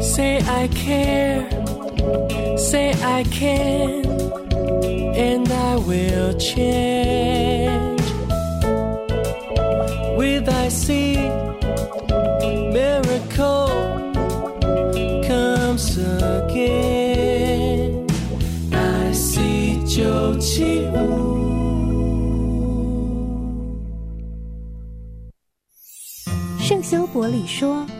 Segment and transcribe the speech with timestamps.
[0.00, 1.48] Say I care,
[2.56, 4.06] say I can,
[5.14, 8.00] and I will change.
[10.16, 11.16] With I see
[12.72, 13.68] miracle
[15.26, 18.06] comes again.
[18.72, 21.36] I see 九七五。
[26.58, 27.99] 圣修伯里说：“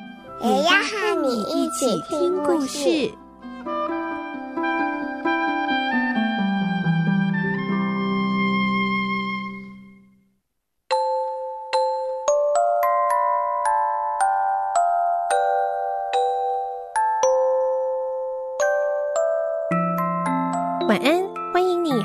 [0.43, 3.20] 也要和你一起听故事。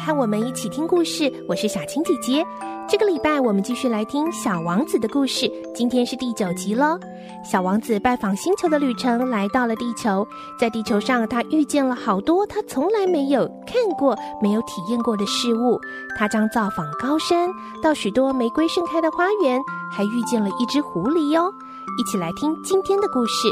[0.07, 1.33] 和我们一起听故事。
[1.49, 2.47] 我是小青姐姐。
[2.89, 6.97] 这个礼拜我们继续来听《小王子》的故事，今天是第九集喽。
[7.45, 10.25] 小王子拜访星球的旅程来到了地球，
[10.61, 15.77] 在地球上，他遇见了好多他从来没有看过、没有体验过的事物。
[16.17, 17.51] 他将造访高山，
[17.83, 21.53] 到许多玫瑰盛开的花园，还遇见了一只狐狸哟。
[21.99, 23.49] 一起来听今天的故事。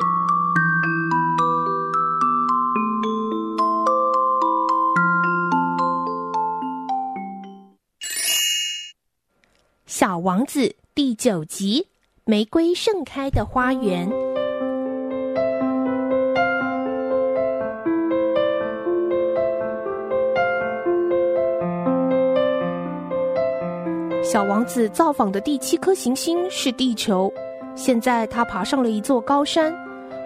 [9.97, 11.87] 小王子第九集：
[12.25, 14.11] 玫瑰盛开的花园。
[24.21, 27.33] 小王子造访的第七颗行星是地球。
[27.77, 29.73] 现在他爬上了一座高山。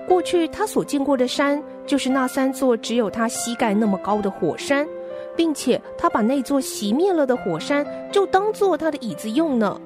[0.08, 4.88] 过去他所见过的山，就是那三座只有他膝盖那么高的火山。
[5.38, 9.80] 并且他把那座熄灭了的火山就当做他的椅子用呢。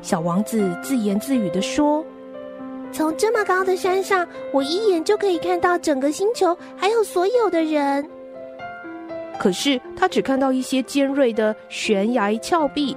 [0.00, 2.06] 小王子自言自语地说
[2.92, 8.08] ：“从这么高的山上，我一眼就可以看到整个星球，还有所有的人。
[9.36, 12.96] 可是他只看到一些尖锐的悬崖峭壁，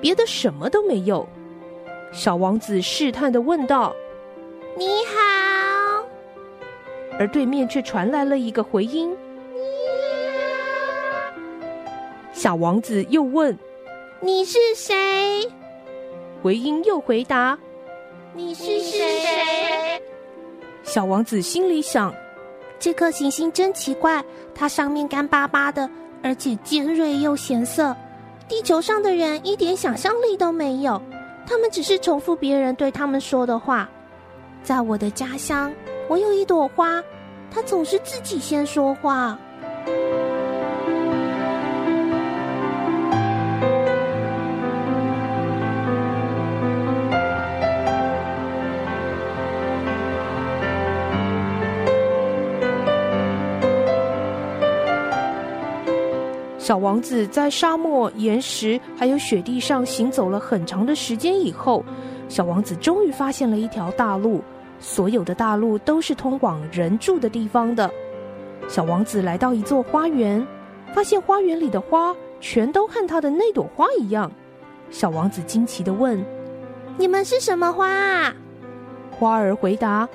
[0.00, 1.24] 别的什么都没有。”
[2.10, 3.94] 小王子试探的问道
[4.76, 6.04] ：“你好。”
[7.20, 9.16] 而对面却传来了一个回音。
[12.44, 13.58] 小王子又问
[14.20, 15.50] ：“你是谁？”
[16.44, 17.58] 回音又回答
[18.36, 19.98] ：“你是谁？”
[20.84, 22.14] 小王子心里想
[22.78, 24.22] ：“这颗行星真奇怪，
[24.54, 25.88] 它上面干巴巴的，
[26.22, 27.96] 而且尖锐又咸涩。
[28.46, 31.00] 地球上的人一点想象力都没有，
[31.46, 33.88] 他们只是重复别人对他们说的话。
[34.62, 35.72] 在我的家乡，
[36.10, 37.02] 我有一朵花，
[37.50, 39.38] 它总是自己先说话。”
[56.64, 61.84] 小王子在沙漠、岩石还有雪地上行走了很长的时间以后，
[62.26, 64.40] 小王子终于发现了一条大路。
[64.80, 67.90] 所有的大路都是通往人住的地方的。
[68.66, 70.46] 小王子来到一座花园，
[70.94, 74.32] 发现花园里的花全都和他的那朵花一样。
[74.88, 76.24] 小王子惊奇地问
[76.96, 78.34] ：“你们是什么花啊？”
[79.12, 80.08] 花儿回答：“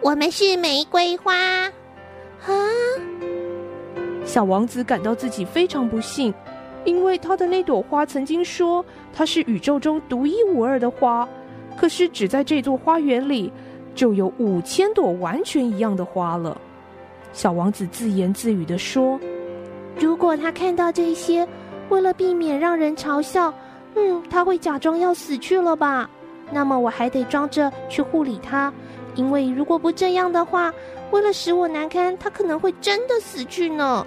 [0.00, 1.34] 我们是玫瑰花。”
[2.46, 3.07] 啊。
[4.28, 6.32] 小王子感到自己非常不幸，
[6.84, 11.26] 因为他的那朵花曾经说它是宇宙中独一无二的花，
[11.78, 13.50] 可是只在这座花园里
[13.94, 16.60] 就有五千朵完全一样的花了。
[17.32, 19.18] 小王子自言自语地说
[19.98, 21.48] ：“如果他看到这些，
[21.88, 23.52] 为了避免让人嘲笑，
[23.94, 26.08] 嗯，他会假装要死去了吧？
[26.52, 28.70] 那么我还得装着去护理他，
[29.14, 30.70] 因为如果不这样的话，
[31.12, 34.06] 为了使我难堪，他可能会真的死去呢。”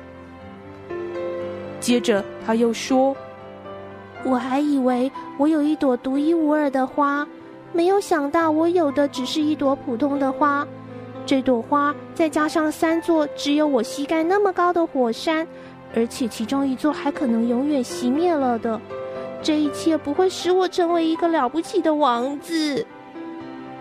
[1.81, 3.15] 接着他又说
[4.23, 7.27] ：“我还以为我有一朵独一无二的花，
[7.73, 10.65] 没有想到我有的只是一朵普通的花。
[11.25, 15.45] 这朵花再加上三座只有我膝盖那么高的火山，
[15.95, 18.79] 而且其中一座还可能永远熄灭了的。
[19.41, 22.85] 这一切不会使我成为一个了不起的王子。”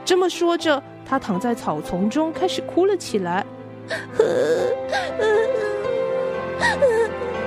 [0.06, 3.44] 这么说着，他躺在草丛中开始哭了起来。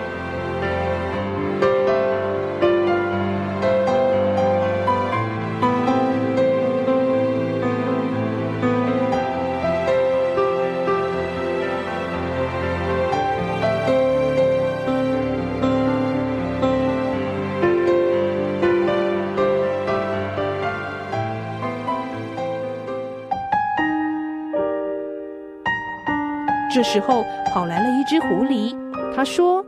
[26.84, 28.76] 这时候跑来了一只狐狸，
[29.16, 29.66] 他说：“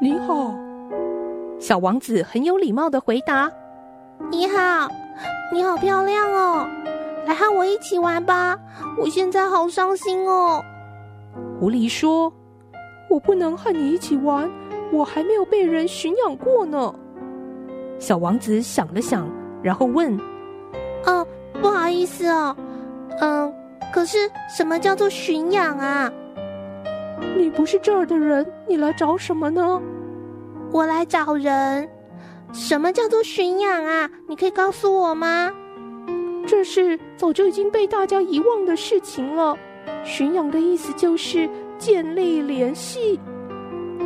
[0.00, 0.54] 你好。”
[1.60, 3.52] 小王子很有礼貌的回答
[4.32, 4.88] ：“你好，
[5.52, 6.66] 你好漂亮哦，
[7.26, 8.58] 来和我一起玩吧，
[8.98, 10.64] 我现在好伤心哦。”
[11.60, 12.32] 狐狸说
[13.10, 14.50] ：“我不能和你一起玩，
[14.90, 16.94] 我还没有被人驯养过呢。”
[18.00, 19.28] 小王子想了想，
[19.62, 20.18] 然后问
[21.04, 21.26] ：“哦，
[21.60, 22.56] 不好意思哦，
[23.20, 23.52] 嗯。”
[23.92, 24.16] 可是，
[24.48, 26.10] 什么叫做驯养啊？
[27.36, 29.80] 你不是这儿的人，你来找什么呢？
[30.70, 31.88] 我来找人。
[32.52, 34.10] 什么叫做驯养啊？
[34.28, 35.50] 你可以告诉我吗？
[36.46, 39.56] 这是早就已经被大家遗忘的事情了。
[40.04, 41.48] 驯养的意思就是
[41.78, 43.18] 建立联系。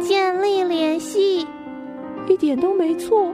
[0.00, 1.46] 建立联系，
[2.28, 3.32] 一点都没错。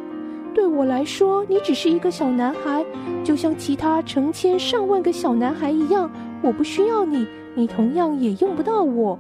[0.55, 2.85] 对我来说，你只是一个小男孩，
[3.25, 6.11] 就像其他成千上万个小男孩一样。
[6.43, 9.19] 我不需要你，你同样也用不到我。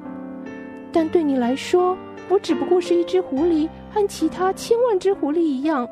[0.93, 1.97] 但对你来说，
[2.29, 5.89] 我只不过是一只狐狸，和其他千万只狐狸一样。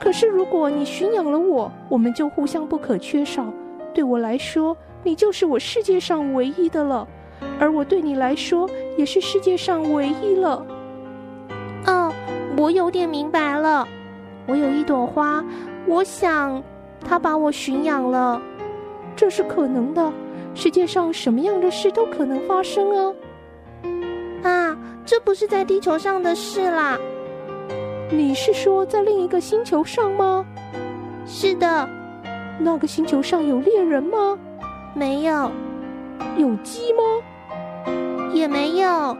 [0.00, 3.46] 可是如果你驯养了我，我们就互相不可缺少。
[3.94, 7.06] 对我来说，你就是我世界上唯一的了，
[7.58, 10.64] 而我对你来说，也是世界上唯一了。
[11.86, 12.12] 哦，
[12.56, 13.86] 我有点明白了。
[14.46, 15.44] 我有一朵花，
[15.86, 16.62] 我想
[17.00, 18.40] 它把我驯养了。
[19.16, 20.12] 这是可能的，
[20.54, 23.12] 世界上什么样的事都可能发生啊！
[25.08, 26.98] 啊，这不是在地球上的事啦。
[28.10, 30.44] 你是说在另一个星球上吗？
[31.26, 31.88] 是的。
[32.60, 34.38] 那个星球上有猎人吗？
[34.94, 35.50] 没有。
[36.36, 37.00] 有鸡吗？
[38.34, 39.16] 也没有。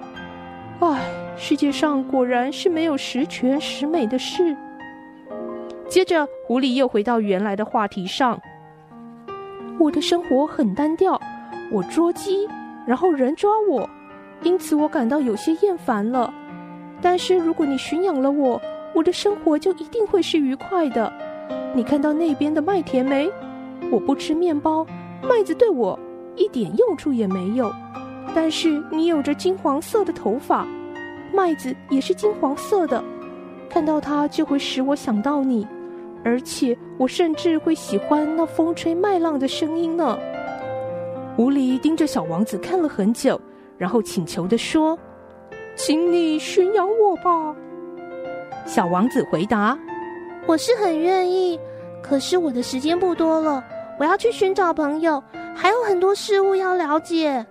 [0.81, 1.01] 唉，
[1.39, 4.55] 世界上果然是没有十全十美的事。
[5.89, 8.39] 接着，狐狸又回到原来的话题上。
[9.79, 11.19] 我的生活很单调，
[11.73, 12.47] 我捉鸡，
[12.87, 13.89] 然后人抓我，
[14.43, 16.33] 因此我感到有些厌烦了。
[17.01, 18.61] 但是如果你驯养了我，
[18.95, 21.13] 我的生活就一定会是愉快的。
[21.75, 23.31] 你看到那边的麦田没？
[23.91, 24.85] 我不吃面包，
[25.23, 25.99] 麦子对我
[26.37, 27.73] 一点用处也没有。
[28.35, 30.67] 但是你有着金黄色的头发，
[31.33, 33.03] 麦子也是金黄色的，
[33.69, 35.67] 看到它就会使我想到你。
[36.25, 40.19] 而且我甚至会喜欢那风吹麦浪的声音呢。
[41.37, 43.41] 狐狸盯着小王子看了很久，
[43.79, 44.99] 然后请求的说
[45.75, 47.55] ：“请你驯养我吧。”
[48.67, 49.79] 小王子回答
[50.47, 51.59] ：“我是很愿意，
[52.03, 53.65] 可是我的时间不多了，
[53.99, 55.23] 我要去寻找朋友，
[55.55, 57.47] 还有很多事物要了解。”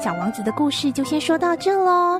[0.00, 2.18] 小王子的故事就先说到这喽。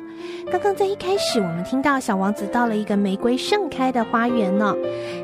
[0.50, 4.77] 刚刚在一开始，我们听到小王子到了一个玫瑰盛开的花园呢。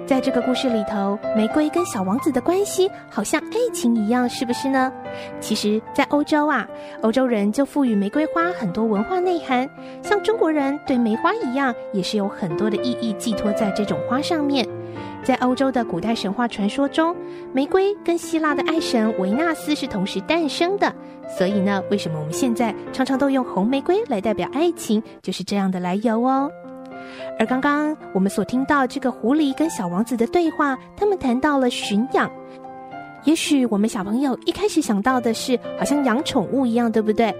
[0.06, 4.90] 在这个故事里头，玫瑰跟小王子的关系好像爱情一样，是不是呢？
[5.38, 6.66] 其实，在欧洲啊，
[7.02, 9.68] 欧洲人就赋予玫瑰花很多文化内涵，
[10.02, 14.66] 像中国人对梅花一样，也是有很多的意义寄托在这种花上面。
[15.22, 17.14] 在欧洲的古代神话传说中，
[17.52, 20.92] 玫瑰跟希腊的爱神维纳斯是同时诞生的。
[21.36, 26.50] 所以呢，为什么我们现在常常都用红玫瑰来代表爱情，就是这样的来由哦。
[27.38, 32.30] 而刚刚我们所听到这个狐狸跟小王子的对话，他们谈到了驯养。
[33.24, 37.34] 也许我们小朋友一开始想到的是，好像养宠物一样，对不对？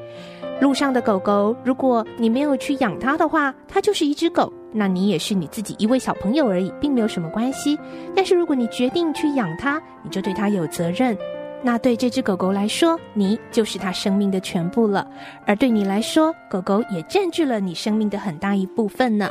[0.61, 7.79] 路上的狗狗，如果你没有去养它的话，它就是一只狗，那你也是你自己一位小朋友而已，并没有什么关系。
[8.15, 11.17] 但是如果你决定去养它，你就对它有责任。
[11.63, 15.05] 那对这只狗狗来说，你就是它生命的全部了；
[15.47, 19.31] 而对你来说，狗狗也占据了你生命的很大一部分呢。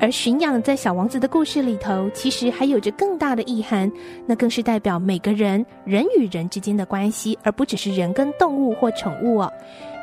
[0.00, 3.90] 而驯养在小王子的故事里头，其实还有着更大的意涵，
[4.26, 9.52] 那更是代表每个人人与人之间的关系，而不只是人跟动物或宠物哦。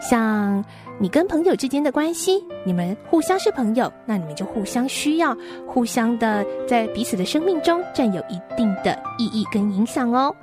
[0.01, 0.63] 像
[0.99, 5.35] 你跟朋友之间的关系，你们互相是朋友，那你们就互相需要，
[5.67, 10.35] 互相的在彼此的生命中占有一定的意义跟影响哦。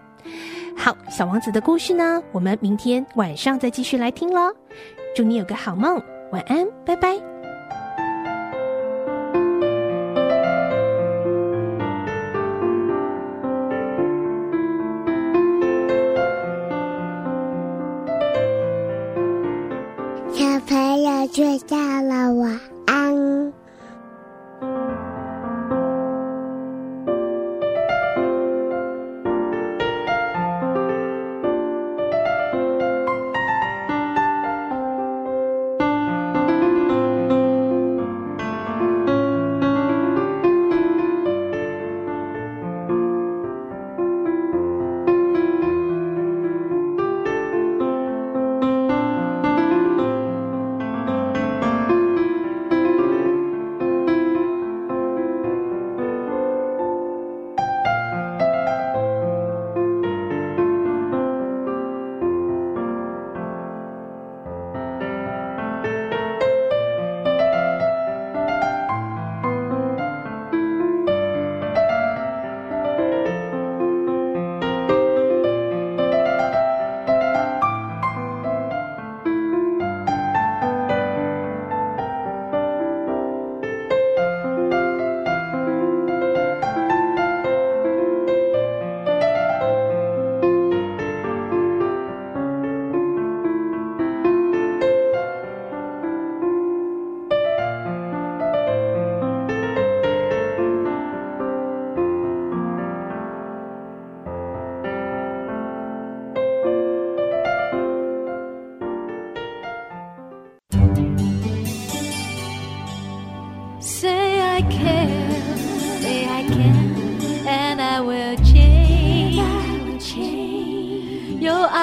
[0.74, 4.50] 好，小王子的故事呢，我们明天晚上再继续来听喽。
[5.14, 7.31] 祝你有个好梦，晚安，拜拜。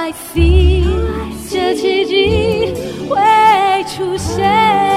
[0.09, 0.83] I see
[1.51, 2.73] 这奇迹
[3.07, 4.88] 会出现。